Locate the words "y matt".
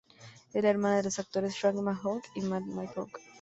2.33-2.63